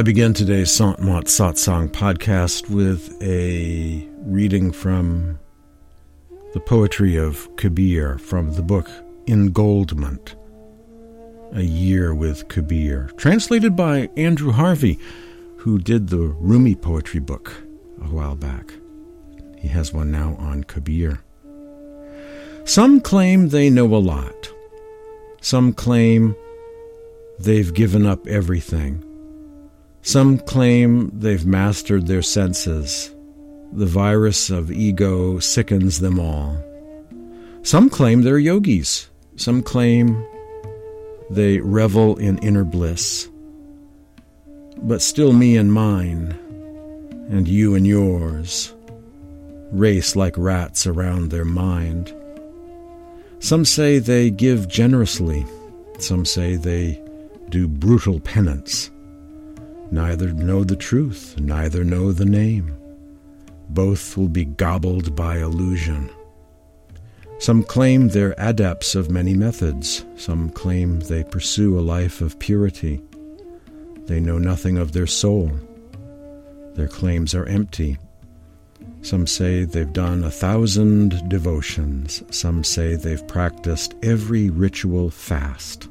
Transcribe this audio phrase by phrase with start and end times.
[0.00, 5.38] I begin today's Sant Mat Satsang podcast with a reading from
[6.54, 8.88] the poetry of Kabir from the book
[9.26, 10.36] Engoldment,
[11.52, 14.98] A Year with Kabir, translated by Andrew Harvey,
[15.58, 17.52] who did the Rumi poetry book
[18.00, 18.72] a while back.
[19.58, 21.20] He has one now on Kabir.
[22.64, 24.50] Some claim they know a lot.
[25.42, 26.34] Some claim
[27.38, 29.04] they've given up everything.
[30.02, 33.14] Some claim they've mastered their senses.
[33.72, 36.56] The virus of ego sickens them all.
[37.62, 39.10] Some claim they're yogis.
[39.36, 40.26] Some claim
[41.28, 43.28] they revel in inner bliss.
[44.78, 46.32] But still, me and mine,
[47.30, 48.74] and you and yours,
[49.70, 52.14] race like rats around their mind.
[53.38, 55.46] Some say they give generously.
[55.98, 57.00] Some say they
[57.50, 58.90] do brutal penance.
[59.90, 62.76] Neither know the truth, neither know the name.
[63.68, 66.10] Both will be gobbled by illusion.
[67.38, 70.04] Some claim they're adepts of many methods.
[70.16, 73.02] Some claim they pursue a life of purity.
[74.06, 75.50] They know nothing of their soul.
[76.74, 77.98] Their claims are empty.
[79.02, 82.22] Some say they've done a thousand devotions.
[82.30, 85.89] Some say they've practiced every ritual fast.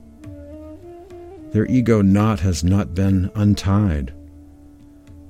[1.51, 4.13] Their ego knot has not been untied.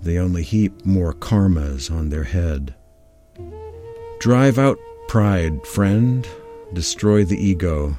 [0.01, 2.75] They only heap more karmas on their head.
[4.19, 6.27] Drive out pride, friend.
[6.73, 7.97] Destroy the ego.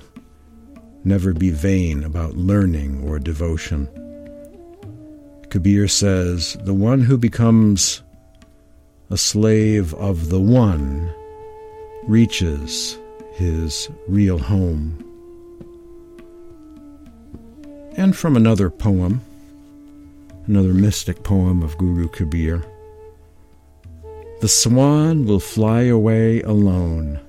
[1.03, 3.89] Never be vain about learning or devotion.
[5.49, 8.03] Kabir says, The one who becomes
[9.09, 11.13] a slave of the one
[12.07, 12.99] reaches
[13.33, 15.10] his real home
[17.97, 19.23] and from another poem,
[20.47, 22.65] another mystic poem of Guru Kabir.
[24.41, 27.21] The swan will fly away alone.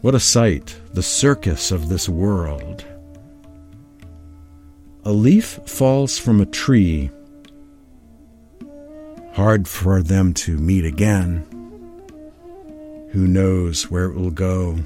[0.00, 2.84] What a sight, the circus of this world.
[5.04, 7.10] A leaf falls from a tree.
[9.34, 11.46] Hard for them to meet again.
[13.12, 14.78] Who knows where it will go?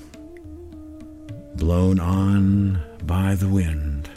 [1.55, 4.09] Blown on by the wind.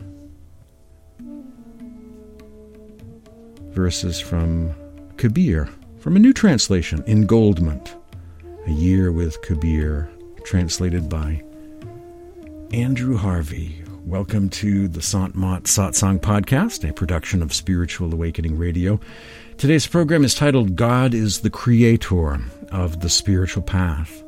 [3.74, 4.74] Verses from
[5.18, 5.70] Kabir,
[6.00, 7.96] from a new translation, Engoldment,
[8.68, 10.10] A Year with Kabir,
[10.44, 11.44] translated by
[12.74, 13.84] Andrew Harvey.
[14.06, 19.00] Welcome to the Sant Mat Satsang podcast, a production of Spiritual Awakening Radio.
[19.58, 22.42] Today's program is titled God is the Creator
[22.72, 24.24] of the Spiritual Path.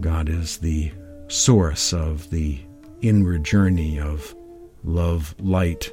[0.00, 0.92] God is the
[1.28, 2.60] source of the
[3.02, 4.34] inward journey of
[4.84, 5.90] love, light,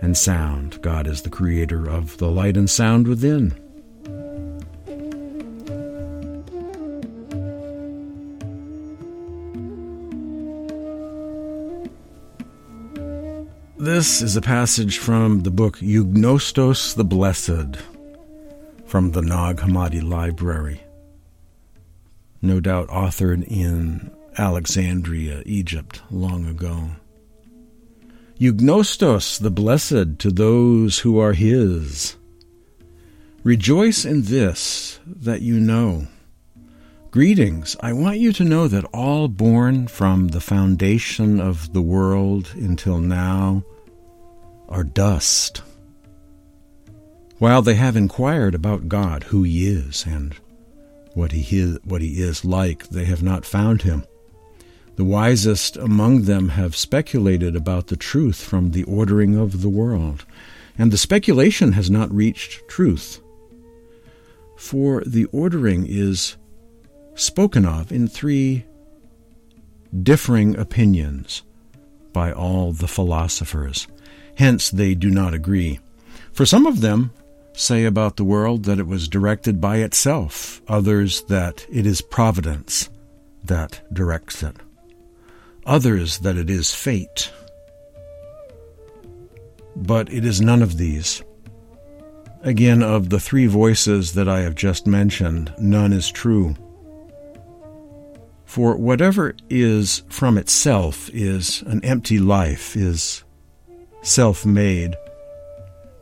[0.00, 0.80] and sound.
[0.82, 3.54] God is the creator of the light and sound within.
[13.76, 17.78] This is a passage from the book Eugnostos the Blessed
[18.84, 20.82] from the Nag Hammadi Library,
[22.42, 26.90] no doubt authored in Alexandria, Egypt, long ago.
[28.38, 32.16] Eugnostos, the blessed to those who are his.
[33.42, 36.06] Rejoice in this that you know.
[37.10, 37.76] Greetings.
[37.80, 42.98] I want you to know that all born from the foundation of the world until
[42.98, 43.64] now
[44.68, 45.62] are dust.
[47.38, 50.36] While they have inquired about God, who He is, and
[51.14, 54.04] what He is, what he is like, they have not found Him.
[54.98, 60.24] The wisest among them have speculated about the truth from the ordering of the world,
[60.76, 63.20] and the speculation has not reached truth.
[64.56, 66.36] For the ordering is
[67.14, 68.64] spoken of in three
[70.02, 71.42] differing opinions
[72.12, 73.86] by all the philosophers.
[74.34, 75.78] Hence, they do not agree.
[76.32, 77.12] For some of them
[77.52, 82.90] say about the world that it was directed by itself, others that it is providence
[83.44, 84.56] that directs it
[85.68, 87.30] others that it is fate.
[89.76, 91.22] But it is none of these.
[92.42, 96.56] Again, of the three voices that I have just mentioned, none is true.
[98.44, 103.22] For whatever is from itself is an empty life, is
[104.02, 104.96] self made.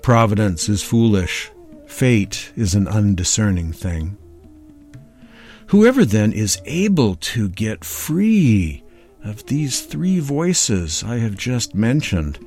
[0.02, 1.50] Providence is foolish.
[1.86, 4.16] Fate is an undiscerning thing.
[5.68, 8.84] Whoever then is able to get free
[9.26, 12.38] of these three voices I have just mentioned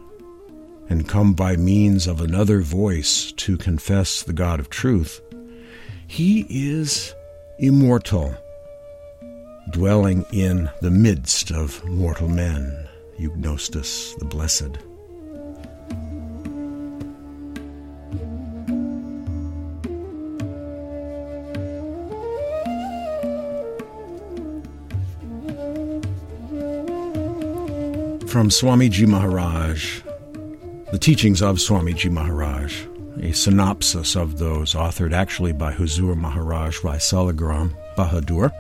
[0.89, 5.21] and come by means of another voice to confess the God of truth,
[6.07, 7.13] he is
[7.59, 8.35] immortal,
[9.71, 12.87] dwelling in the midst of mortal men,
[13.19, 14.88] Eugnostos the Blessed.
[28.29, 30.01] From Swamiji Maharaj,
[30.91, 32.85] the teachings of Swamiji Maharaj,
[33.23, 38.51] a synopsis of those authored actually by Huzur Maharaj Rai Saligram Bahadur.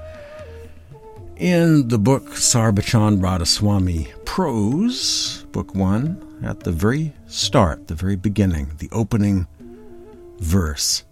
[1.37, 8.71] In the book Sarbachan Radhaswami Prose, Book 1, at the very start, the very beginning,
[8.79, 9.45] the opening
[10.39, 11.03] verse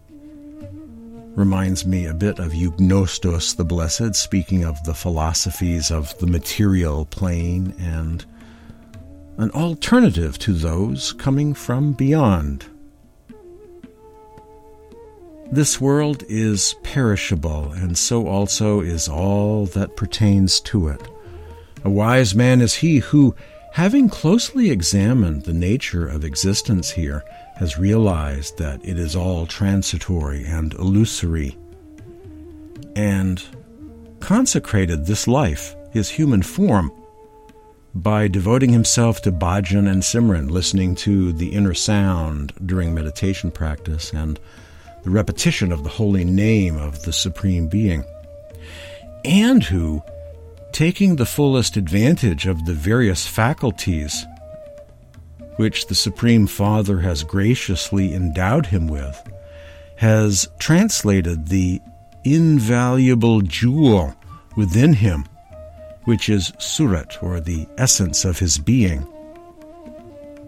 [1.35, 7.05] reminds me a bit of Eugnostos the Blessed, speaking of the philosophies of the material
[7.05, 8.25] plane and
[9.37, 12.65] an alternative to those coming from beyond.
[15.51, 21.01] This world is perishable, and so also is all that pertains to it.
[21.85, 23.33] A wise man is he who,
[23.71, 27.23] having closely examined the nature of existence here,
[27.55, 31.57] has realized that it is all transitory and illusory,
[32.95, 33.43] and
[34.19, 36.91] consecrated this life, his human form,
[38.03, 44.13] by devoting himself to bhajan and simran, listening to the inner sound during meditation practice
[44.13, 44.39] and
[45.03, 48.03] the repetition of the holy name of the Supreme Being,
[49.25, 50.03] and who,
[50.71, 54.25] taking the fullest advantage of the various faculties
[55.55, 59.19] which the Supreme Father has graciously endowed him with,
[59.95, 61.81] has translated the
[62.23, 64.13] invaluable jewel
[64.55, 65.25] within him
[66.07, 69.05] which is Surat, or the essence of his being,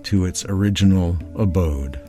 [0.04, 2.00] to its original abode.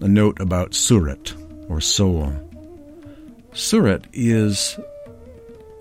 [0.00, 1.34] A note about Surat,
[1.68, 2.32] or soul.
[3.52, 4.80] Surat is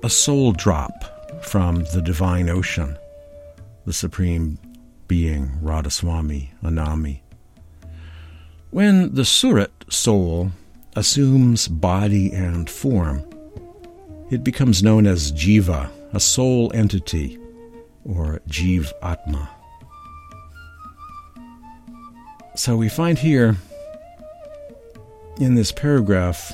[0.03, 0.91] a soul drop
[1.41, 2.97] from the divine ocean,
[3.85, 4.59] the supreme
[5.07, 7.21] being, Radhaswami, Anami.
[8.71, 10.51] When the Surat soul
[10.97, 13.23] assumes body and form,
[14.29, 17.39] it becomes known as jiva, a soul entity,
[18.05, 19.49] or jiv atma.
[22.55, 23.55] So we find here
[25.39, 26.53] in this paragraph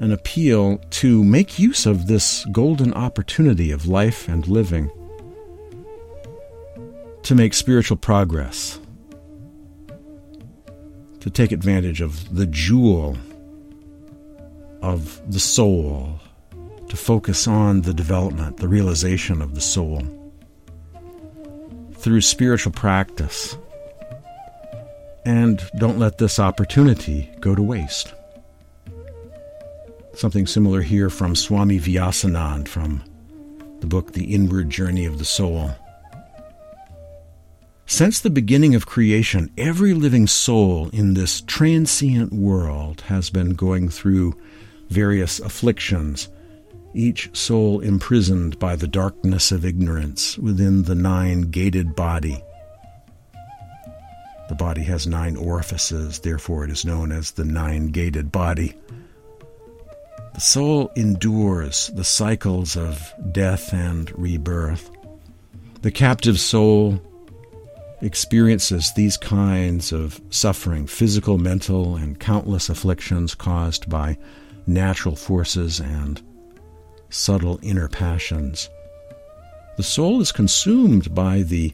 [0.00, 4.90] an appeal to make use of this golden opportunity of life and living
[7.22, 8.78] to make spiritual progress,
[11.20, 13.16] to take advantage of the jewel
[14.82, 16.20] of the soul
[16.88, 20.02] to focus on the development, the realization of the soul
[21.94, 23.56] through spiritual practice.
[25.24, 28.12] And don't let this opportunity go to waste.
[30.12, 33.02] Something similar here from Swami Vyasanand from
[33.80, 35.70] the book The Inward Journey of the Soul.
[37.86, 43.88] Since the beginning of creation, every living soul in this transient world has been going
[43.88, 44.38] through
[44.88, 46.28] various afflictions
[46.94, 52.42] each soul imprisoned by the darkness of ignorance within the nine gated body.
[54.48, 58.74] The body has nine orifices, therefore, it is known as the nine gated body.
[60.34, 64.90] The soul endures the cycles of death and rebirth.
[65.82, 67.00] The captive soul
[68.00, 74.18] experiences these kinds of suffering, physical, mental, and countless afflictions caused by
[74.66, 76.20] natural forces and
[77.14, 78.68] subtle inner passions.
[79.76, 81.72] The soul is consumed by the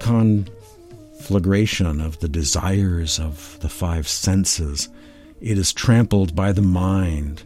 [0.00, 4.88] conflagration of the desires of the five senses.
[5.40, 7.42] It is trampled by the mind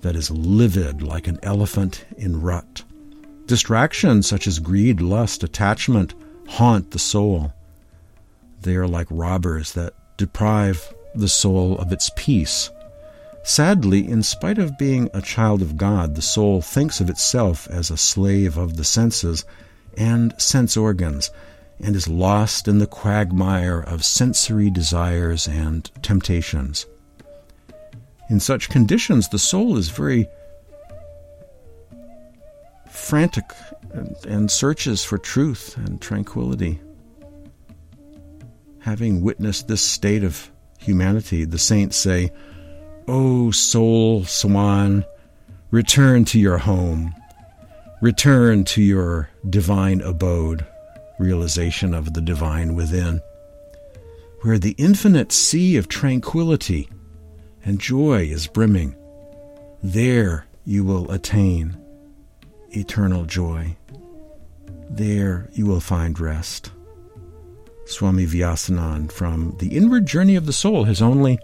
[0.00, 2.82] that is livid like an elephant in rut.
[3.46, 6.14] Distractions such as greed, lust, attachment
[6.48, 7.52] haunt the soul.
[8.62, 12.70] They are like robbers that deprive the soul of its peace
[13.42, 17.90] Sadly, in spite of being a child of God, the soul thinks of itself as
[17.90, 19.44] a slave of the senses
[19.96, 21.30] and sense organs,
[21.80, 26.86] and is lost in the quagmire of sensory desires and temptations.
[28.28, 30.28] In such conditions, the soul is very
[32.88, 33.44] frantic
[33.92, 36.80] and, and searches for truth and tranquility.
[38.80, 42.30] Having witnessed this state of humanity, the saints say,
[43.12, 45.04] O soul swan,
[45.72, 47.12] return to your home.
[48.00, 50.64] Return to your divine abode,
[51.18, 53.20] realization of the divine within,
[54.42, 56.88] where the infinite sea of tranquility
[57.64, 58.94] and joy is brimming.
[59.82, 61.76] There you will attain
[62.70, 63.76] eternal joy.
[64.88, 66.70] There you will find rest.
[67.86, 71.40] Swami Vyasanand from The Inward Journey of the Soul, his only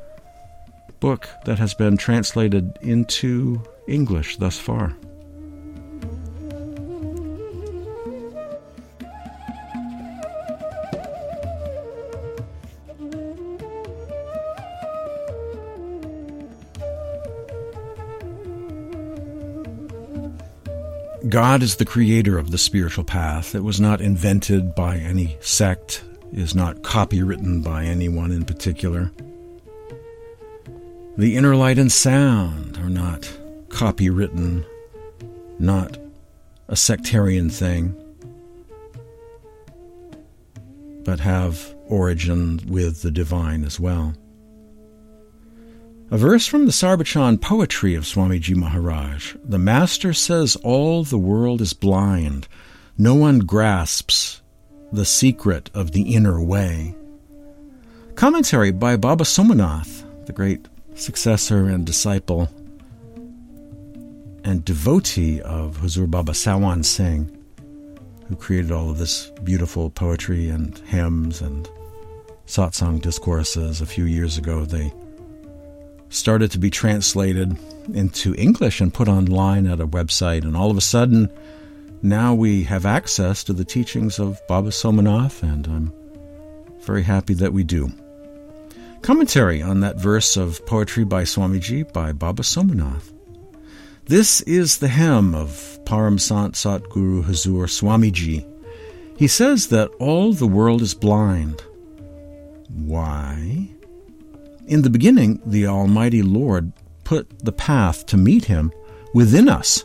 [1.00, 4.96] book that has been translated into English thus far.
[21.28, 23.54] God is the creator of the spiritual path.
[23.56, 29.10] It was not invented by any sect, is not copywritten by anyone in particular.
[31.18, 33.23] The inner light and sound are not
[33.68, 34.66] copywritten,
[35.58, 35.96] not
[36.68, 37.94] a sectarian thing,
[41.04, 44.12] but have origin with the divine as well.
[46.11, 49.37] A verse from the Sarbachan poetry of Swamiji Maharaj.
[49.42, 52.46] The Master says all the world is blind.
[52.99, 54.42] No one grasps
[54.92, 56.94] the secret of the inner way.
[58.16, 62.48] Commentary by Baba Somanath, the great successor and disciple
[64.44, 67.30] and devotee of Huzur Baba Sawan Singh,
[68.28, 71.68] who created all of this beautiful poetry and hymns and
[72.46, 74.64] satsang discourses a few years ago.
[74.64, 74.92] They
[76.08, 77.56] started to be translated
[77.92, 80.44] into English and put online at a website.
[80.44, 81.30] And all of a sudden,
[82.02, 85.92] now we have access to the teachings of Baba Somanath, and I'm
[86.80, 87.90] very happy that we do.
[89.02, 93.12] Commentary on that verse of poetry by Swamiji by Baba Somanath.
[94.06, 98.46] This is the hymn of Param Sant Satguru Hazur Swamiji.
[99.16, 101.62] He says that all the world is blind.
[102.68, 103.68] Why?
[104.66, 106.72] In the beginning, the Almighty Lord
[107.04, 108.72] put the path to meet Him
[109.14, 109.84] within us,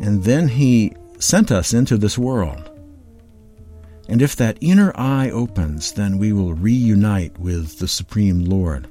[0.00, 2.69] and then He sent us into this world.
[4.10, 8.88] And if that inner eye opens, then we will reunite with the Supreme Lord.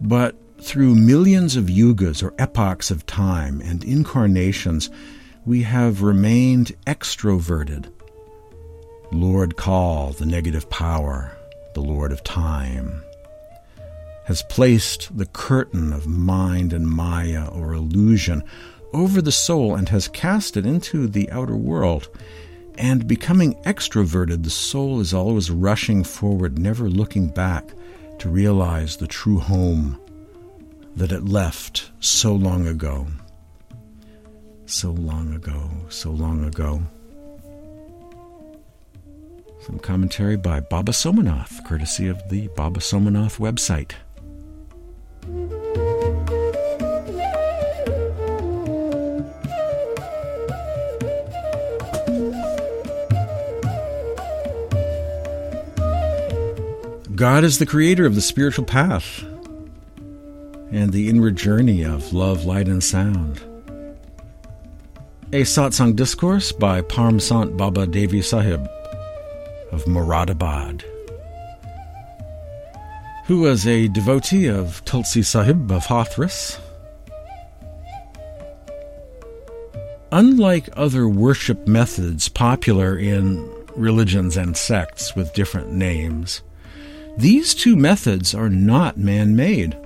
[0.00, 4.88] But through millions of yugas or epochs of time and incarnations,
[5.44, 7.92] we have remained extroverted.
[9.12, 11.36] Lord Kal, the negative power,
[11.74, 13.04] the Lord of time
[14.24, 18.42] has placed the curtain of mind and maya or illusion
[18.94, 22.08] over the soul and has cast it into the outer world.
[22.76, 27.72] And becoming extroverted, the soul is always rushing forward, never looking back
[28.18, 30.00] to realize the true home
[30.96, 33.06] that it left so long ago.
[34.66, 36.82] So long ago, so long ago.
[39.60, 43.92] Some commentary by Baba Somanath, courtesy of the Baba Somanath website.
[57.14, 59.22] God is the creator of the spiritual path
[60.72, 63.40] and the inward journey of love, light, and sound.
[65.32, 68.68] A satsang discourse by Param Sant Baba Devi Sahib
[69.70, 70.82] of Moradabad,
[73.26, 76.58] who was a devotee of Tulsi Sahib of Hathras.
[80.10, 86.42] Unlike other worship methods popular in religions and sects with different names,
[87.16, 89.76] these two methods are not man made.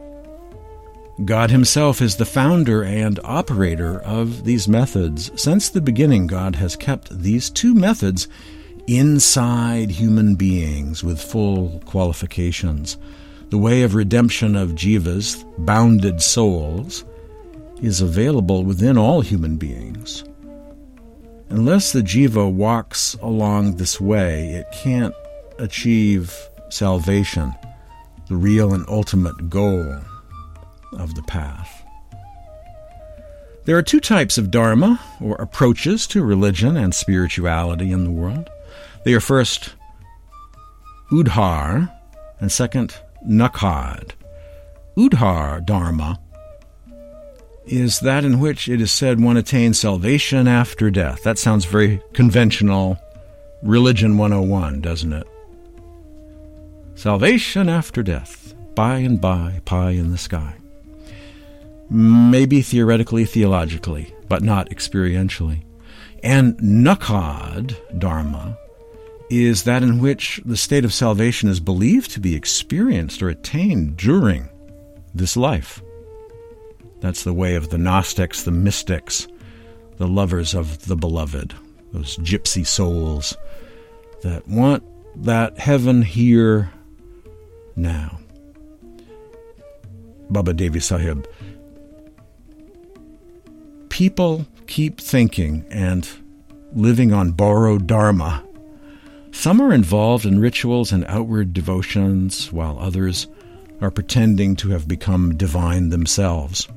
[1.24, 5.30] God Himself is the founder and operator of these methods.
[5.40, 8.28] Since the beginning, God has kept these two methods
[8.86, 12.96] inside human beings with full qualifications.
[13.50, 17.04] The way of redemption of jivas, bounded souls,
[17.82, 20.24] is available within all human beings.
[21.50, 25.14] Unless the jiva walks along this way, it can't
[25.58, 27.54] achieve salvation,
[28.28, 29.98] the real and ultimate goal
[30.92, 31.84] of the path.
[33.64, 38.48] There are two types of dharma, or approaches to religion and spirituality in the world.
[39.04, 39.74] They are first
[41.10, 41.92] udhar,
[42.40, 42.94] and second
[43.26, 44.12] nakad.
[44.96, 46.18] Udhar dharma
[47.66, 51.22] is that in which it is said one attains salvation after death.
[51.22, 52.98] That sounds very conventional,
[53.62, 55.26] religion 101, doesn't it?
[56.98, 60.56] Salvation after death, by and by, pie in the sky.
[61.88, 65.62] Maybe theoretically, theologically, but not experientially.
[66.24, 68.58] And Nakad Dharma
[69.30, 73.96] is that in which the state of salvation is believed to be experienced or attained
[73.96, 74.48] during
[75.14, 75.80] this life.
[76.98, 79.28] That's the way of the Gnostics, the mystics,
[79.98, 81.54] the lovers of the beloved,
[81.92, 83.36] those gypsy souls
[84.22, 84.82] that want
[85.14, 86.72] that heaven here
[87.78, 88.18] now.
[90.30, 91.26] Baba Devi Sahib.
[93.88, 96.08] People keep thinking and
[96.74, 98.44] living on borrowed dharma.
[99.30, 103.26] Some are involved in rituals and outward devotions, while others
[103.80, 106.68] are pretending to have become divine themselves.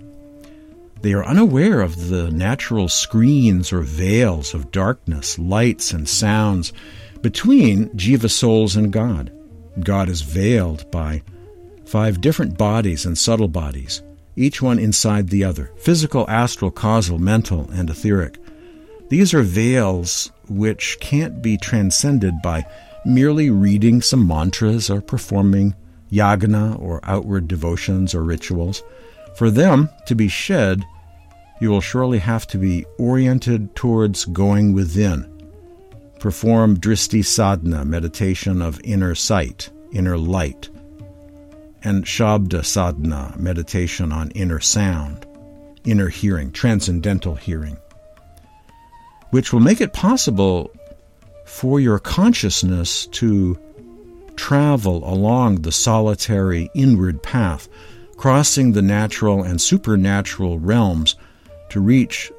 [1.01, 6.73] They are unaware of the natural screens or veils of darkness, lights, and sounds
[7.21, 9.31] between jiva souls and God.
[9.79, 11.23] God is veiled by
[11.85, 14.01] five different bodies and subtle bodies,
[14.35, 18.37] each one inside the other physical, astral, causal, mental, and etheric.
[19.09, 22.65] These are veils which can't be transcended by
[23.05, 25.75] merely reading some mantras or performing
[26.11, 28.83] yagana or outward devotions or rituals.
[29.35, 30.83] For them to be shed,
[31.61, 35.30] you will surely have to be oriented towards going within.
[36.21, 40.69] Perform dristi sadhana, meditation of inner sight, inner light,
[41.83, 45.25] and shabda sadhana, meditation on inner sound,
[45.83, 47.75] inner hearing, transcendental hearing,
[49.31, 50.69] which will make it possible
[51.47, 53.57] for your consciousness to
[54.35, 57.67] travel along the solitary inward path,
[58.15, 61.15] crossing the natural and supernatural realms
[61.69, 62.31] to reach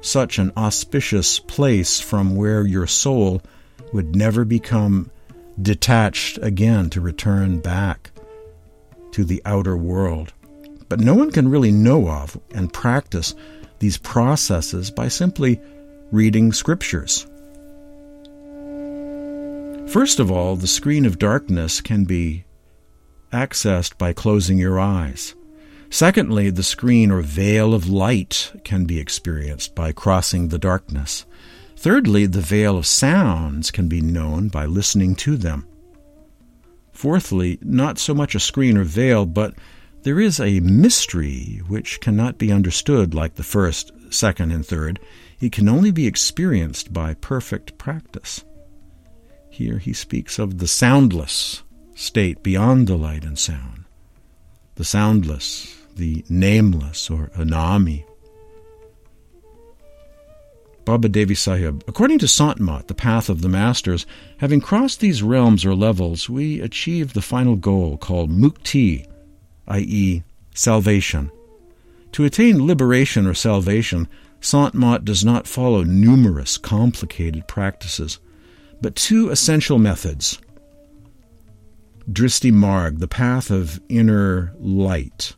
[0.00, 3.42] such an auspicious place from where your soul
[3.92, 5.10] would never become
[5.60, 8.10] detached again to return back
[9.12, 10.32] to the outer world.
[10.88, 13.34] But no one can really know of and practice
[13.78, 15.60] these processes by simply
[16.10, 17.26] reading scriptures.
[19.88, 22.44] First of all, the screen of darkness can be
[23.32, 25.34] accessed by closing your eyes.
[25.90, 31.24] Secondly, the screen or veil of light can be experienced by crossing the darkness.
[31.76, 35.66] Thirdly, the veil of sounds can be known by listening to them.
[36.92, 39.54] Fourthly, not so much a screen or veil, but
[40.02, 45.00] there is a mystery which cannot be understood like the first, second, and third.
[45.40, 48.44] It can only be experienced by perfect practice.
[49.48, 51.62] Here he speaks of the soundless
[51.94, 53.84] state beyond the light and sound,
[54.74, 58.04] the soundless, the nameless or Anami.
[60.84, 64.06] Baba Devi Sahib, according to Santmat, the path of the masters,
[64.38, 69.06] having crossed these realms or levels, we achieve the final goal called mukti,
[69.66, 70.22] i.e.,
[70.54, 71.30] salvation.
[72.12, 74.08] To attain liberation or salvation,
[74.40, 78.18] Santmat does not follow numerous complicated practices,
[78.80, 80.38] but two essential methods.
[82.10, 85.34] Dristi Marg, the path of inner light,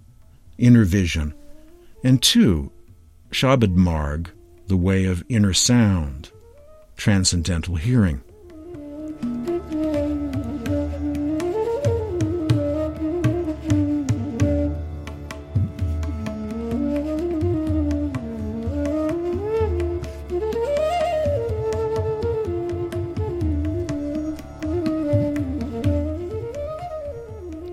[0.61, 1.35] inner vision,
[2.05, 2.71] and two,
[3.31, 4.31] Shabad Marg,
[4.67, 6.31] the way of inner sound,
[6.97, 8.23] transcendental hearing.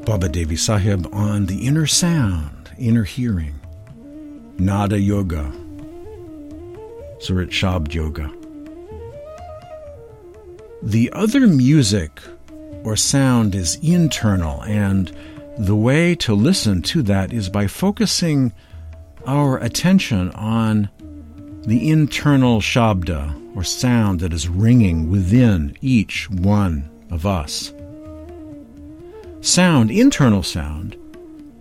[0.06, 3.60] Baba Devi Sahib on the inner sound inner hearing,
[4.58, 5.52] Nada Yoga,
[7.20, 8.32] Surat Shabd Yoga.
[10.84, 12.22] The other music
[12.84, 15.12] or sound is internal, and
[15.58, 18.54] the way to listen to that is by focusing
[19.26, 20.90] our attention on
[21.64, 27.74] the internal shabda or sound that is ringing within each one of us.
[29.42, 30.96] Sound, internal sound,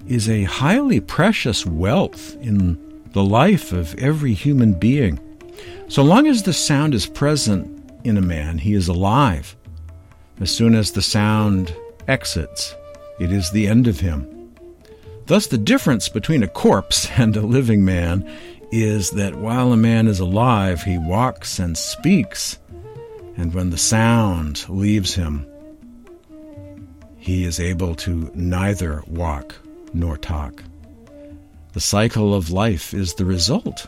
[0.09, 2.79] is a highly precious wealth in
[3.13, 5.19] the life of every human being.
[5.89, 9.57] So long as the sound is present in a man, he is alive.
[10.41, 11.75] As soon as the sound
[12.09, 12.75] exits,
[13.19, 14.53] it is the end of him.
[15.27, 18.29] Thus, the difference between a corpse and a living man
[18.71, 22.59] is that while a man is alive, he walks and speaks,
[23.37, 25.47] and when the sound leaves him,
[27.17, 29.57] he is able to neither walk
[29.93, 30.63] nor talk.
[31.73, 33.87] The cycle of life is the result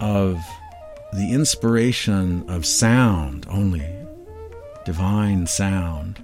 [0.00, 0.38] of
[1.12, 3.86] the inspiration of sound only,
[4.84, 6.22] divine sound.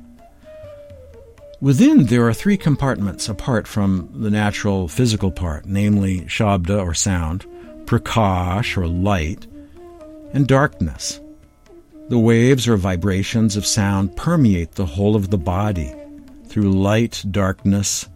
[1.60, 7.46] Within, there are three compartments apart from the natural physical part, namely Shabda or sound,
[7.86, 9.46] prakash or light,
[10.32, 11.20] and darkness.
[12.08, 15.94] The waves or vibrations of sound permeate the whole of the body
[16.48, 18.08] through light, darkness,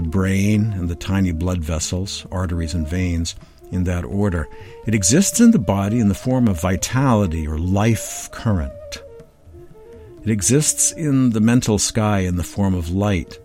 [0.00, 3.34] the brain, and the tiny blood vessels, arteries, and veins,
[3.70, 4.48] in that order.
[4.86, 8.72] It exists in the body in the form of vitality or life current.
[10.24, 13.38] It exists in the mental sky in the form of light,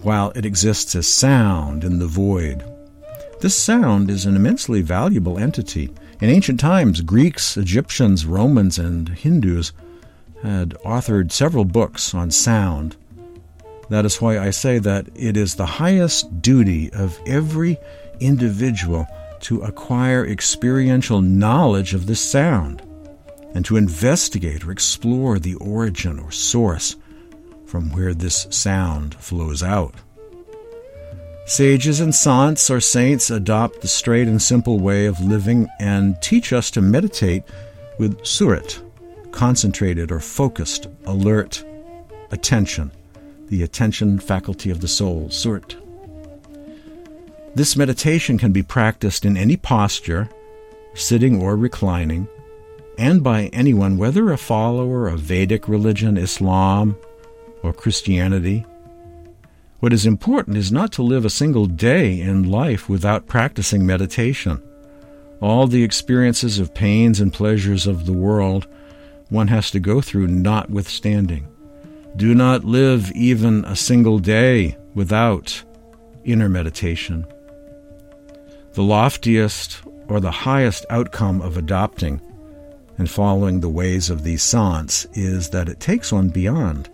[0.00, 2.64] while it exists as sound in the void.
[3.40, 5.90] This sound is an immensely valuable entity.
[6.20, 9.72] In ancient times, Greeks, Egyptians, Romans, and Hindus
[10.42, 12.96] had authored several books on sound.
[13.90, 17.78] That is why I say that it is the highest duty of every
[18.20, 19.06] individual
[19.40, 22.82] to acquire experiential knowledge of this sound
[23.54, 26.96] and to investigate or explore the origin or source
[27.66, 29.94] from where this sound flows out.
[31.46, 36.54] Sages and saints or saints adopt the straight and simple way of living and teach
[36.54, 37.42] us to meditate
[37.98, 38.80] with surat,
[39.30, 41.62] concentrated or focused, alert
[42.30, 42.90] attention,
[43.48, 45.76] the attention faculty of the soul, surat.
[47.54, 50.28] This meditation can be practiced in any posture,
[50.94, 52.28] sitting or reclining,
[52.98, 56.96] and by anyone, whether a follower of Vedic religion, Islam,
[57.62, 58.64] or Christianity
[59.84, 64.62] what is important is not to live a single day in life without practicing meditation.
[65.42, 68.66] All the experiences of pains and pleasures of the world
[69.28, 71.46] one has to go through notwithstanding.
[72.16, 75.62] Do not live even a single day without
[76.24, 77.26] inner meditation.
[78.74, 82.20] The loftiest or the highest outcome of adopting
[82.98, 86.88] and following the ways of these saints is that it takes one beyond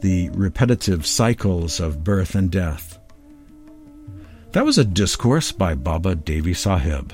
[0.00, 2.98] the repetitive cycles of birth and death.
[4.52, 7.12] That was a discourse by Baba Devi Sahib.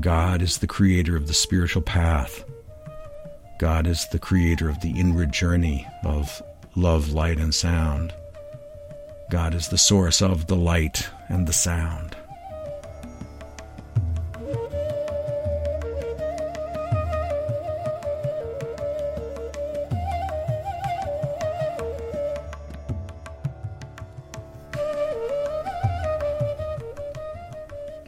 [0.00, 2.44] God is the creator of the spiritual path.
[3.58, 6.42] God is the creator of the inward journey of
[6.74, 8.12] love, light, and sound.
[9.30, 12.16] God is the source of the light and the sound.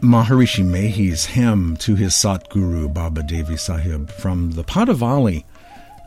[0.09, 5.45] Maharishi Mehi's hymn to his Satguru Baba Devi Sahib from the Padavali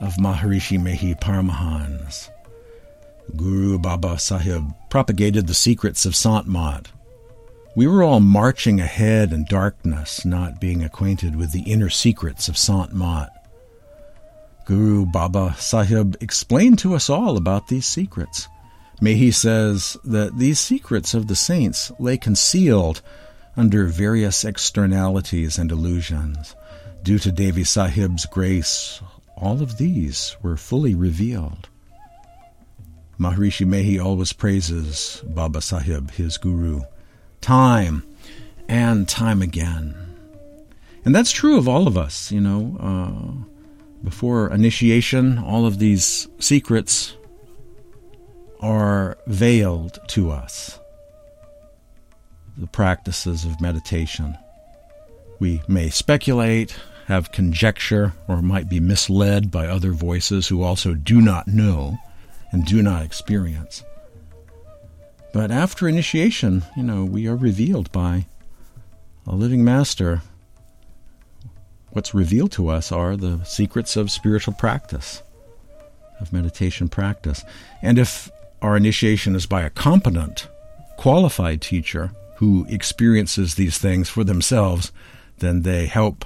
[0.02, 2.32] of Maharishi Mehi Paramahans.
[3.36, 6.88] Guru Baba Sahib propagated the secrets of Sant Mat.
[7.76, 12.58] We were all marching ahead in darkness, not being acquainted with the inner secrets of
[12.58, 13.30] Sant Mat.
[14.66, 18.48] Guru Baba Sahib explained to us all about these secrets.
[19.00, 23.04] Mehi says that these secrets of the saints lay concealed
[23.62, 26.56] under various externalities and illusions.
[27.04, 29.00] Due to Devi Sahib's grace,
[29.38, 31.70] all of these were fully revealed.
[33.20, 36.82] Maharishi Mehi always praises Baba Sahib, his guru,
[37.40, 38.02] time
[38.68, 39.94] and time again.
[41.06, 42.78] And that's true of all of us, you know.
[42.80, 43.46] Uh,
[44.04, 47.16] before initiation, all of these secrets
[48.60, 50.80] are veiled to us
[52.58, 54.38] the practices of meditation.
[55.40, 56.76] We may speculate,
[57.08, 61.98] have conjecture, or might be misled by other voices who also do not know
[62.52, 63.84] and do not experience.
[65.34, 68.26] But after initiation, you know, we are revealed by
[69.26, 70.22] a living master.
[71.92, 75.24] What's revealed to us are the secrets of spiritual practice,
[76.20, 77.44] of meditation practice.
[77.82, 78.30] And if
[78.62, 80.48] our initiation is by a competent,
[80.98, 84.92] qualified teacher, who experiences these things for themselves,
[85.38, 86.26] then they help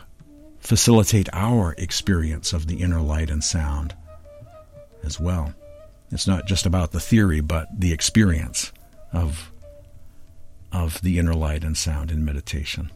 [0.60, 3.94] facilitate our experience of the inner light and sound
[5.04, 5.54] as well.
[6.12, 8.72] It's not just about the theory, but the experience
[9.12, 9.52] of,
[10.72, 12.92] of the inner light and sound in meditation.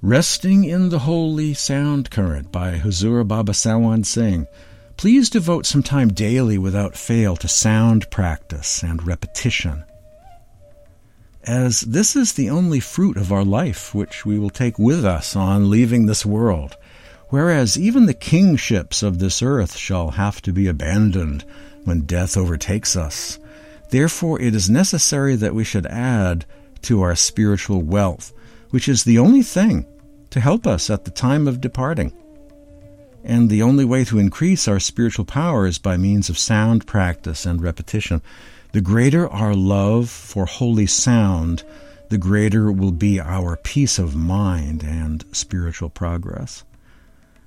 [0.00, 4.46] Resting in the Holy Sound Current by Huzur Baba Sawan Singh.
[4.96, 9.82] Please devote some time daily without fail to sound practice and repetition
[11.44, 15.34] as this is the only fruit of our life which we will take with us
[15.34, 16.76] on leaving this world,
[17.28, 21.44] whereas even the kingships of this earth shall have to be abandoned
[21.84, 23.38] when death overtakes us.
[23.88, 26.44] Therefore, it is necessary that we should add
[26.82, 28.32] to our spiritual wealth,
[28.70, 29.86] which is the only thing
[30.30, 32.12] to help us at the time of departing.
[33.24, 37.44] And the only way to increase our spiritual power is by means of sound practice
[37.44, 38.22] and repetition.
[38.72, 41.64] The greater our love for holy sound,
[42.08, 46.62] the greater will be our peace of mind and spiritual progress.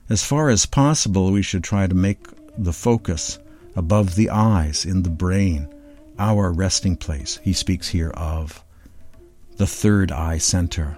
[0.09, 3.39] As far as possible, we should try to make the focus
[3.75, 5.73] above the eyes in the brain
[6.19, 7.39] our resting place.
[7.41, 8.63] He speaks here of
[9.55, 10.97] the third eye center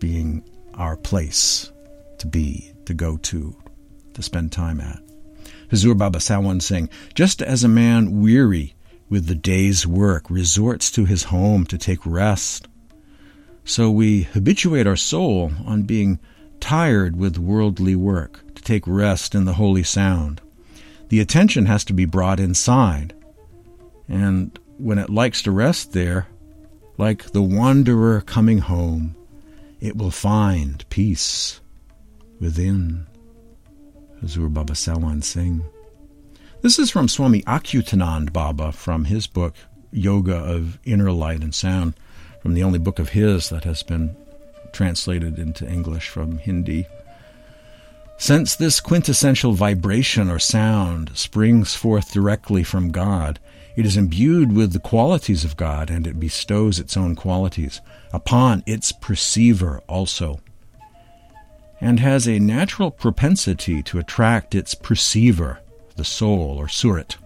[0.00, 1.72] being our place
[2.18, 3.56] to be, to go to,
[4.12, 5.00] to spend time at.
[5.70, 8.74] Hazur Baba Sawan Singh, just as a man weary
[9.14, 12.66] with the day's work resorts to his home to take rest,
[13.64, 16.18] so we habituate our soul on being
[16.58, 20.40] tired with worldly work to take rest in the holy sound.
[21.10, 23.14] The attention has to be brought inside,
[24.08, 26.26] and when it likes to rest there,
[26.98, 29.14] like the wanderer coming home,
[29.80, 31.60] it will find peace
[32.40, 33.06] within.
[34.20, 35.62] Hazur Baba Sawan Singh.
[36.64, 39.54] This is from Swami Achyutanand Baba from his book
[39.92, 41.92] Yoga of Inner Light and Sound,
[42.40, 44.16] from the only book of his that has been
[44.72, 46.86] translated into English from Hindi.
[48.16, 53.40] Since this quintessential vibration or sound springs forth directly from God,
[53.76, 58.62] it is imbued with the qualities of God and it bestows its own qualities upon
[58.64, 60.40] its perceiver also,
[61.78, 65.60] and has a natural propensity to attract its perceiver,
[65.96, 67.16] the soul or surat,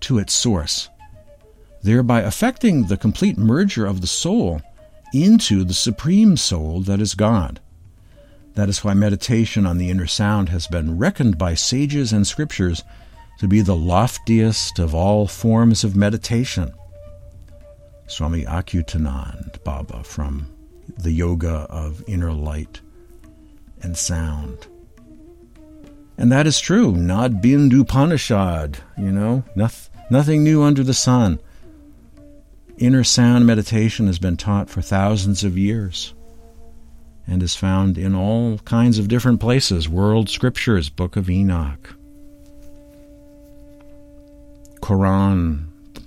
[0.00, 0.88] to its source,
[1.82, 4.60] thereby affecting the complete merger of the soul
[5.12, 7.60] into the supreme soul that is God.
[8.54, 12.82] That is why meditation on the inner sound has been reckoned by sages and scriptures
[13.38, 16.72] to be the loftiest of all forms of meditation.
[18.06, 20.52] Swami Achyutanand Baba from
[20.98, 22.80] the Yoga of Inner Light
[23.82, 24.66] and Sound.
[26.22, 26.92] And that is true.
[26.92, 31.40] Nad Bindu Upanishad, you know, nothing new under the sun.
[32.78, 36.14] Inner sound meditation has been taught for thousands of years
[37.26, 41.96] and is found in all kinds of different places world scriptures, Book of Enoch,
[44.76, 45.64] Quran,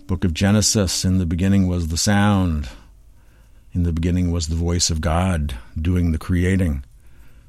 [0.08, 1.04] Book of Genesis.
[1.04, 2.69] In the beginning was the sound,
[3.73, 6.85] in the beginning was the voice of God doing the creating.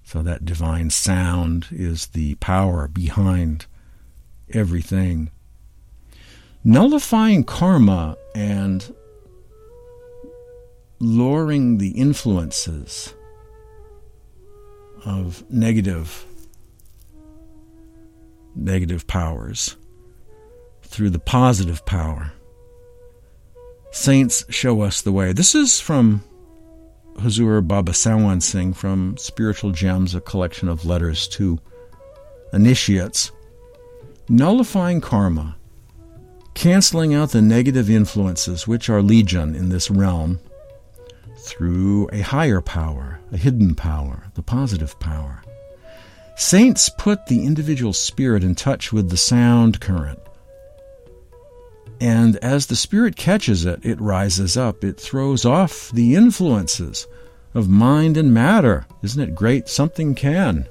[0.07, 3.67] So that divine sound is the power behind
[4.55, 5.33] everything.
[6.63, 8.95] Nullifying karma and
[11.01, 13.15] lowering the influences
[15.05, 16.25] of negative
[18.55, 19.77] negative powers
[20.83, 22.33] through the positive power.
[23.91, 25.33] Saints show us the way.
[25.33, 26.23] This is from
[27.19, 31.59] Hazur Baba Sawan Singh from Spiritual Gems, a collection of letters to
[32.53, 33.33] initiates.
[34.29, 35.57] Nullifying karma,
[36.55, 40.41] canceling out the negative influences which are legion in this realm
[41.39, 45.43] through a higher power, a hidden power, the positive power.
[46.37, 50.19] Saints put the individual spirit in touch with the sound current.
[52.01, 54.85] And as the spirit catches it, it rises up.
[54.85, 57.07] It throws off the influences
[57.55, 58.87] of mind and matter.
[59.03, 59.69] Isn't it great?
[59.69, 60.69] Something can.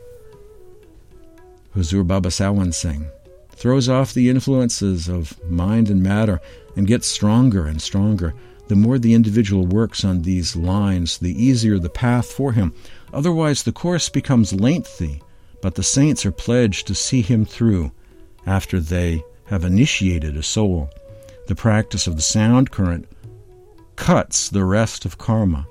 [1.76, 3.08] Huzur Baba Sawan Singh
[3.52, 6.40] throws off the influences of mind and matter
[6.76, 8.34] and gets stronger and stronger
[8.68, 12.74] the more the individual works on these lines, the easier the path for him.
[13.14, 15.22] Otherwise, the course becomes lengthy,
[15.62, 17.92] but the saints are pledged to see him through
[18.46, 20.90] after they have initiated a soul.
[21.48, 23.08] The practice of the sound current
[23.96, 25.68] cuts the rest of karma.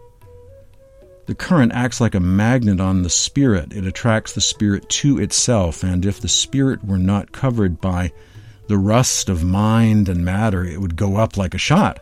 [1.26, 3.72] The current acts like a magnet on the spirit.
[3.72, 8.12] It attracts the spirit to itself, and if the spirit were not covered by
[8.68, 11.98] the rust of mind and matter, it would go up like a shot.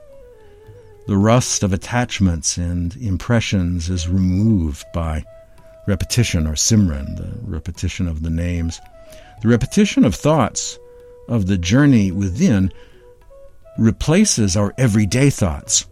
[1.07, 5.25] The rust of attachments and impressions is removed by
[5.89, 8.81] repetition or simran, the repetition of the names.
[9.41, 10.79] The repetition of thoughts
[11.29, 12.73] of the journey within
[13.79, 15.87] replaces our everyday thoughts.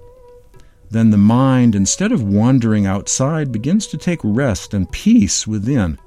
[0.90, 5.98] Then the mind, instead of wandering outside, begins to take rest and peace within.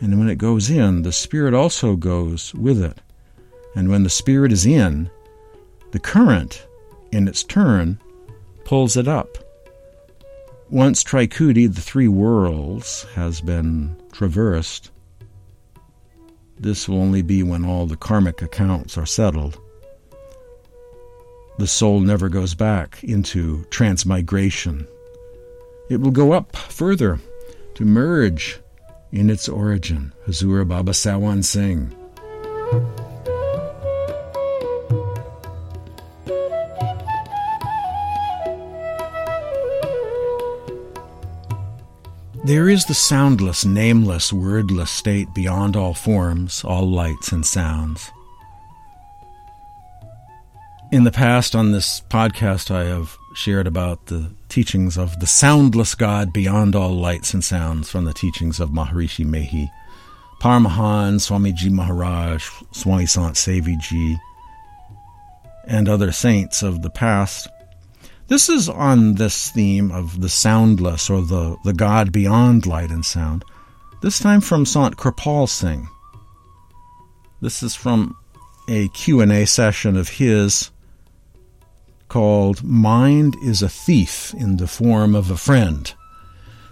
[0.00, 3.00] And when it goes in, the spirit also goes with it.
[3.74, 5.10] And when the spirit is in,
[5.90, 6.66] the current,
[7.10, 8.00] in its turn,
[8.64, 9.38] pulls it up.
[10.70, 14.90] Once Trikuti, the three worlds, has been traversed,
[16.58, 19.60] this will only be when all the karmic accounts are settled.
[21.58, 24.86] The soul never goes back into transmigration.
[25.90, 27.20] It will go up further
[27.74, 28.58] to merge
[29.12, 30.12] in its origin.
[30.26, 31.94] Hazura Baba Sawan Singh.
[42.44, 48.10] There is the soundless, nameless, wordless state beyond all forms, all lights and sounds.
[50.92, 55.94] In the past, on this podcast, I have shared about the teachings of the soundless
[55.94, 59.70] God beyond all lights and sounds from the teachings of Maharishi Mehi,
[60.38, 64.18] Paramahan, Swamiji Maharaj, Swami Sant Sevi Ji,
[65.66, 67.48] and other saints of the past.
[68.28, 73.02] This is on this theme of the soundless or the, the God beyond light and
[73.02, 73.46] sound.
[74.02, 75.88] This time from Sant Kirpal Singh.
[77.40, 78.14] This is from
[78.68, 80.70] a Q&A session of his
[82.12, 85.94] called Mind is a Thief in the Form of a Friend.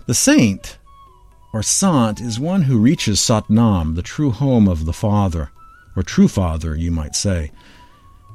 [0.05, 0.77] The saint,
[1.55, 5.51] or Sant, is one who reaches Satnam, the true home of the Father,
[5.97, 7.53] or true Father, you might say.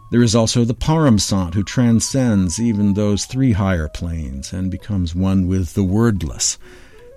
[0.10, 5.14] There is also the Param Sant, who transcends even those three higher planes and becomes
[5.14, 6.58] one with the wordless.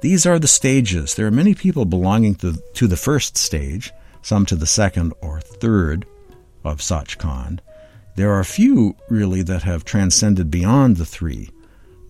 [0.03, 1.15] These are the stages.
[1.15, 5.41] There are many people belonging to, to the first stage, some to the second or
[5.41, 6.05] third
[6.63, 7.61] of Sachkhand.
[8.19, 11.51] There are few, really, that have transcended beyond the three.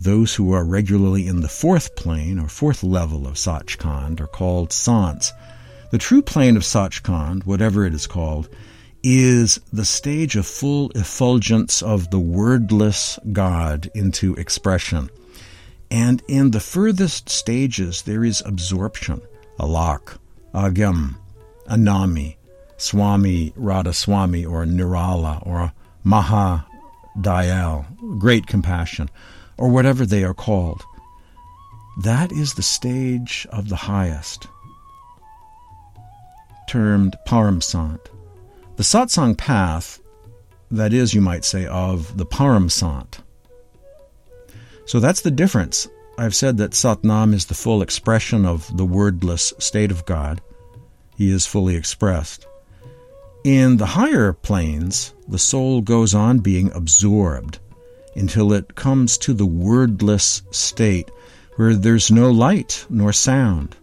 [0.01, 4.71] Those who are regularly in the fourth plane or fourth level of Sachkhand are called
[4.71, 5.33] Sants.
[5.91, 8.49] The true plane of Sachkhand, whatever it is called,
[9.03, 15.11] is the stage of full effulgence of the wordless God into expression.
[15.91, 19.21] And in the furthest stages, there is absorption,
[19.61, 20.17] alak,
[20.55, 21.17] agam,
[21.69, 22.37] anami,
[22.79, 25.75] swami, radha-swami, or nirala, or
[26.09, 26.65] maha
[27.21, 27.85] dayal,
[28.19, 29.11] great compassion,
[29.59, 30.83] or whatever they are called.
[32.03, 34.47] That is the stage of the highest,
[36.69, 38.01] termed paramsant.
[38.77, 40.01] The satsang path,
[40.71, 43.19] that is, you might say, of the paramsant.
[44.87, 45.89] So that's the difference.
[46.17, 50.41] I've said that Satnam is the full expression of the wordless state of God.
[51.17, 52.47] He is fully expressed.
[53.49, 57.59] In the higher planes, the soul goes on being absorbed
[58.15, 61.11] until it comes to the wordless state
[61.57, 63.75] where there's no light nor sound.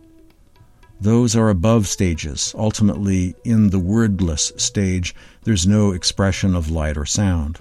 [1.02, 2.54] Those are above stages.
[2.56, 7.60] Ultimately, in the wordless stage, there's no expression of light or sound.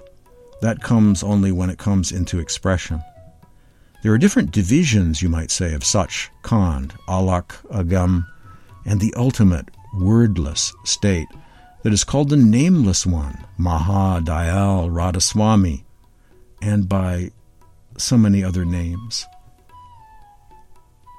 [0.61, 3.01] That comes only when it comes into expression.
[4.03, 8.27] There are different divisions, you might say, of Sach Khand, Alak, Agam,
[8.85, 11.29] and the ultimate wordless state
[11.85, 15.85] that is called the Nameless One, Maha, Dayal, Radha-swami,
[16.59, 17.29] and by
[17.95, 19.23] so many other names.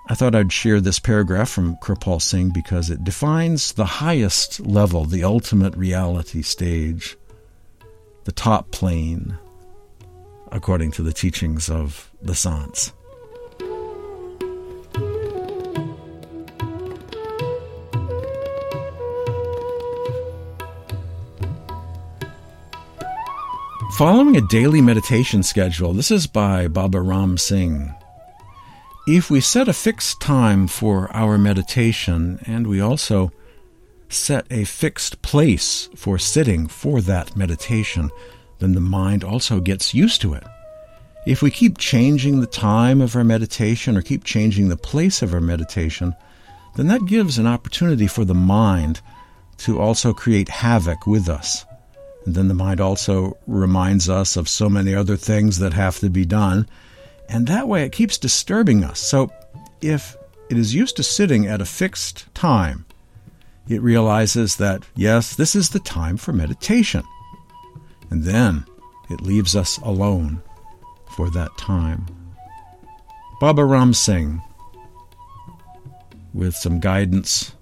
[0.08, 5.04] I thought I'd share this paragraph from Kirpal Singh because it defines the highest level,
[5.04, 7.16] the ultimate reality stage,
[8.24, 9.38] the top plane,
[10.50, 12.92] according to the teachings of the Sants.
[23.96, 27.94] Following a daily meditation schedule, this is by Baba Ram Singh.
[29.06, 33.32] If we set a fixed time for our meditation and we also
[34.10, 38.10] set a fixed place for sitting for that meditation,
[38.58, 40.44] then the mind also gets used to it.
[41.26, 45.32] If we keep changing the time of our meditation or keep changing the place of
[45.32, 46.14] our meditation,
[46.74, 49.00] then that gives an opportunity for the mind
[49.56, 51.64] to also create havoc with us.
[52.26, 56.10] And then the mind also reminds us of so many other things that have to
[56.10, 56.68] be done
[57.28, 59.00] and that way it keeps disturbing us.
[59.00, 59.30] So
[59.80, 60.16] if
[60.48, 62.86] it is used to sitting at a fixed time,
[63.68, 67.02] it realizes that, yes, this is the time for meditation.
[68.10, 68.64] And then
[69.10, 70.40] it leaves us alone
[71.10, 72.06] for that time.
[73.40, 74.40] Baba Ram Singh,
[76.32, 77.54] with some guidance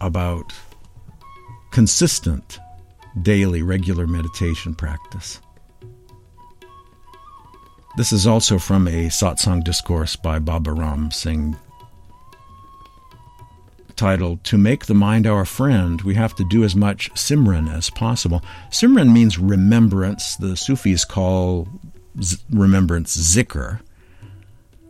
[0.00, 0.52] about
[1.70, 2.58] consistent
[3.22, 5.40] daily regular meditation practice.
[7.96, 11.56] This is also from a satsang discourse by Baba Ram Singh
[14.00, 17.90] titled To Make the Mind Our Friend, we have to do as much Simran as
[17.90, 18.42] possible.
[18.70, 20.36] Simran means remembrance.
[20.36, 21.68] The Sufis call
[22.22, 23.80] z- remembrance zikr.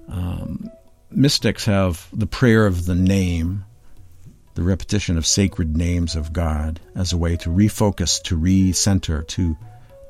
[0.07, 0.71] Um,
[1.11, 3.65] mystics have the prayer of the name,
[4.61, 9.57] the repetition of sacred names of God, as a way to refocus, to recenter, to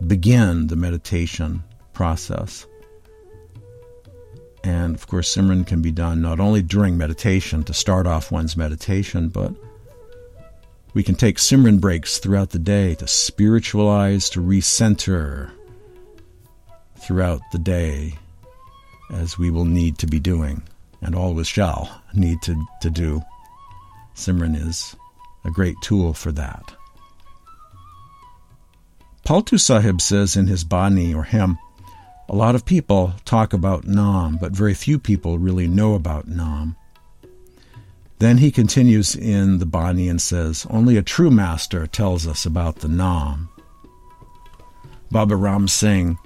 [0.05, 2.67] begin the meditation process.
[4.65, 8.57] And of course, Simran can be done not only during meditation to start off one's
[8.57, 9.55] meditation, but
[10.95, 15.53] we can take Simran breaks throughout the day to spiritualize, to recenter
[16.97, 18.19] throughout the day,
[19.13, 20.65] as we will need to be doing
[21.01, 23.23] and always shall need to, to do.
[24.21, 24.95] Simran is
[25.45, 26.75] a great tool for that.
[29.25, 31.59] Paltu Sahib says in his Bani or hymn,
[32.29, 36.77] a lot of people talk about Nam, but very few people really know about Nam.
[38.19, 42.77] Then he continues in the Bani and says, Only a true master tells us about
[42.77, 43.49] the Nam.
[45.11, 46.19] Baba Ram Singh,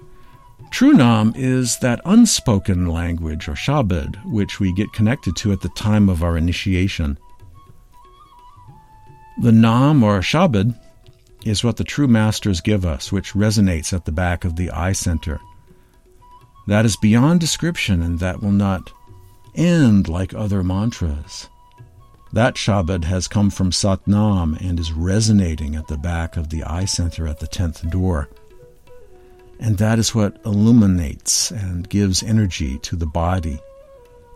[0.75, 5.69] True Nam is that unspoken language or Shabad which we get connected to at the
[5.69, 7.17] time of our initiation.
[9.39, 10.79] The Nam or Shabad
[11.45, 14.93] is what the true masters give us, which resonates at the back of the eye
[14.93, 15.41] center.
[16.67, 18.93] That is beyond description and that will not
[19.55, 21.49] end like other mantras.
[22.33, 26.87] That Shabad has come from Satnam and is resonating at the back of the eye
[26.87, 28.29] center at the tenth door.
[29.61, 33.61] And that is what illuminates and gives energy to the body.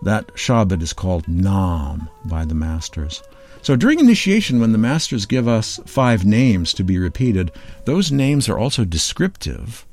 [0.03, 3.23] That Shabad is called Nam by the masters.
[3.63, 7.51] So during initiation, when the masters give us five names to be repeated,
[7.85, 9.87] those names are also descriptive.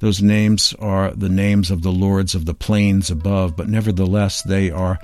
[0.00, 4.70] Those names are the names of the lords of the plains above, but nevertheless they
[4.70, 4.98] are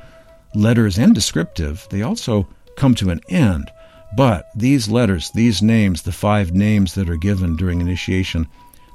[0.54, 2.46] letters and descriptive, they also
[2.76, 3.70] come to an end.
[4.16, 8.46] But these letters, these names, the five names that are given during initiation,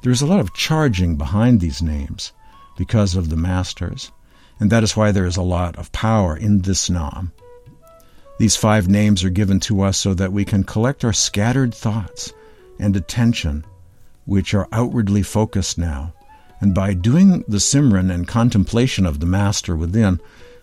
[0.03, 2.31] there's a lot of charging behind these names
[2.77, 4.11] because of the masters.
[4.59, 7.33] And that is why there is a lot of power in this Nam.
[8.39, 12.33] These five names are given to us so that we can collect our scattered thoughts
[12.79, 13.65] and attention,
[14.25, 16.13] which are outwardly focused now.
[16.61, 20.21] And by doing the Simran and contemplation of the Master within,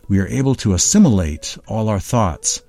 [0.08, 2.62] we are able to assimilate all our thoughts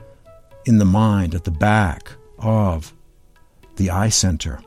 [0.66, 2.93] in the mind at the back of
[3.78, 4.60] the eye center.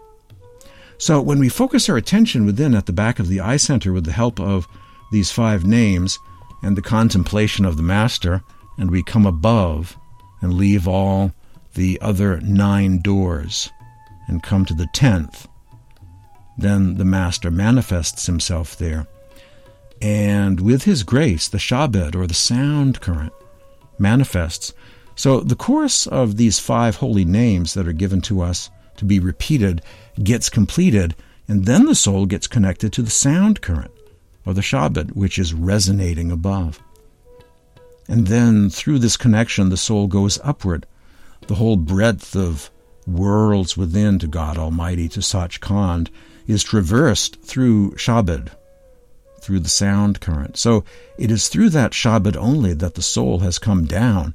[0.96, 4.04] So when we focus our attention within at the back of the eye center with
[4.04, 4.66] the help of
[5.12, 6.18] these five names
[6.62, 8.42] and the contemplation of the Master,
[8.78, 9.98] and we come above
[10.40, 11.32] and leave all
[11.74, 13.70] the other nine doors
[14.26, 15.46] and come to the tenth,
[16.58, 19.06] then the Master manifests himself there
[20.00, 23.32] and with his grace, the Shabad or the sound current
[23.98, 24.72] manifests.
[25.14, 29.18] So the chorus of these five holy names that are given to us to be
[29.18, 29.82] repeated
[30.22, 31.14] gets completed,
[31.46, 33.90] and then the soul gets connected to the sound current
[34.46, 36.80] or the Shabad, which is resonating above.
[38.10, 40.84] And then through this connection, the soul goes upward,
[41.46, 42.68] the whole breadth of
[43.06, 46.08] worlds within to God Almighty, to Sach Khand,
[46.48, 48.48] is traversed through Shabad,
[49.40, 50.56] through the sound current.
[50.56, 50.84] So
[51.18, 54.34] it is through that Shabad only that the soul has come down,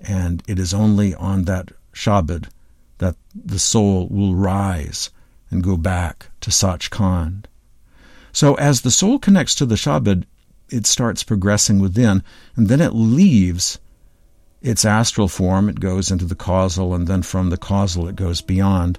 [0.00, 2.50] and it is only on that Shabad
[2.98, 5.08] that the soul will rise
[5.50, 7.46] and go back to Sachkhand.
[8.32, 10.26] So as the soul connects to the Shabad,
[10.70, 12.22] it starts progressing within,
[12.56, 13.78] and then it leaves
[14.64, 18.40] its astral form, it goes into the causal, and then from the causal it goes
[18.40, 18.98] beyond.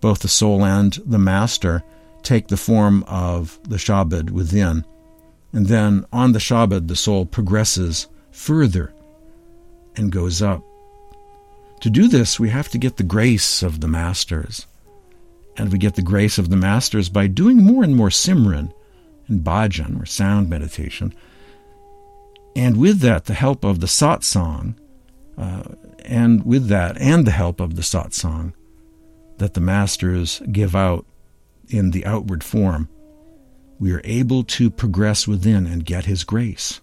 [0.00, 1.82] Both the soul and the master
[2.22, 4.84] take the form of the Shabad within.
[5.52, 8.92] And then on the Shabad, the soul progresses further
[9.96, 10.62] and goes up.
[11.80, 14.66] To do this, we have to get the grace of the Masters.
[15.58, 18.72] And we get the grace of the Masters by doing more and more Simran
[19.28, 21.14] and Bhajan, or sound meditation.
[22.54, 24.74] And with that, the help of the satsang,
[25.36, 25.62] uh,
[26.04, 28.54] and with that, and the help of the satsang
[29.38, 31.04] that the Masters give out
[31.68, 32.88] in the outward form,
[33.78, 36.80] we are able to progress within and get His grace.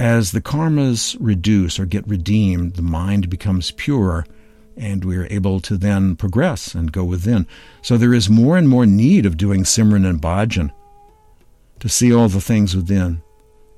[0.00, 4.26] As the karmas reduce or get redeemed, the mind becomes purer,
[4.76, 7.46] and we are able to then progress and go within.
[7.82, 10.72] So there is more and more need of doing Simran and Bhajan.
[11.80, 13.22] To see all the things within,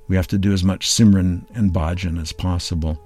[0.08, 3.00] we have to do as much Simran and Bhajan as possible.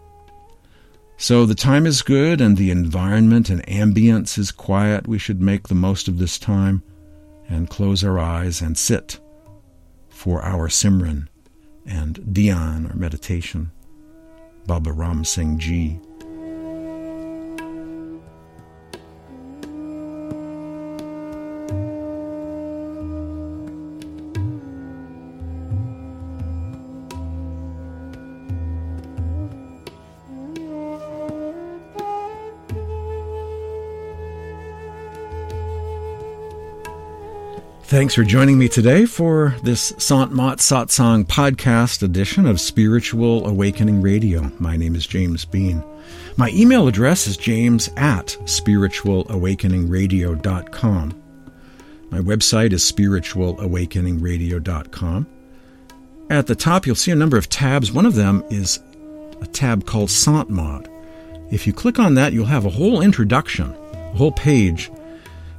[1.17, 5.07] So the time is good and the environment and ambience is quiet.
[5.07, 6.83] We should make the most of this time
[7.49, 9.19] and close our eyes and sit
[10.09, 11.29] for our Simran
[11.87, 13.71] and Dhyan or meditation.
[14.67, 16.01] Baba Ram Singh Ji.
[37.91, 44.01] Thanks for joining me today for this Sant Mat Satsang podcast edition of Spiritual Awakening
[44.01, 44.49] Radio.
[44.61, 45.83] My name is James Bean.
[46.37, 51.23] My email address is james at spiritualawakeningradio.com.
[52.11, 55.27] My website is spiritualawakeningradio.com.
[56.31, 57.91] at the top, you'll see a number of tabs.
[57.91, 58.79] One of them is
[59.41, 60.87] a tab called Sant Mat.
[61.51, 64.93] If you click on that, you'll have a whole introduction, a whole page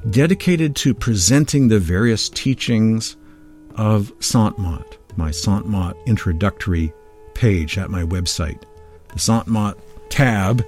[0.09, 3.17] dedicated to presenting the various teachings
[3.75, 6.93] of Sant Mat, my Sant Mat introductory
[7.33, 8.61] page at my website.
[9.13, 9.77] The Sant Mat
[10.09, 10.65] tab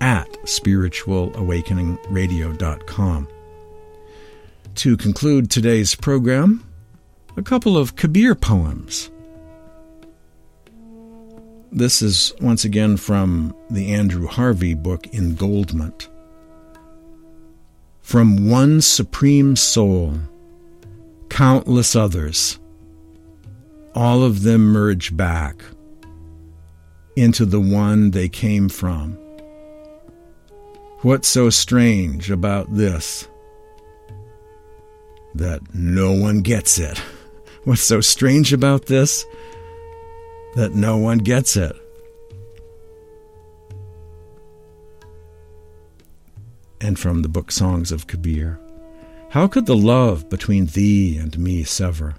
[0.00, 3.28] at spiritualawakeningradio.com.
[4.74, 6.64] To conclude today's program,
[7.36, 9.10] a couple of Kabir poems.
[11.70, 16.08] This is once again from the Andrew Harvey book, Engoldment.
[18.02, 20.18] From one supreme soul,
[21.30, 22.58] countless others,
[23.94, 25.62] all of them merge back
[27.16, 29.16] into the one they came from.
[31.02, 33.28] What's so strange about this?
[35.34, 36.98] That no one gets it.
[37.64, 39.24] What's so strange about this?
[40.56, 41.74] That no one gets it.
[46.82, 48.58] And from the book Songs of Kabir
[49.30, 52.16] How could the love between thee and me sever?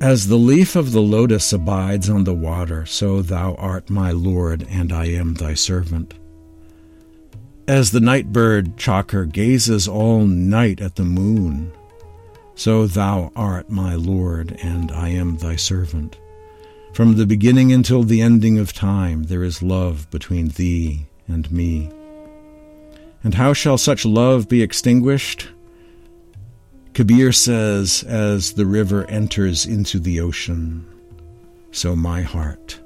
[0.00, 4.66] As the leaf of the lotus abides on the water, so thou art my Lord,
[4.68, 6.14] and I am thy servant.
[7.68, 11.72] As the night bird Chakor gazes all night at the moon,
[12.56, 16.18] so thou art my Lord, and I am thy servant.
[16.92, 21.90] From the beginning until the ending of time, there is love between thee and me.
[23.24, 25.48] And how shall such love be extinguished?
[26.92, 30.86] Kabir says, As the river enters into the ocean,
[31.72, 32.78] so my heart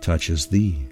[0.00, 0.87] touches thee.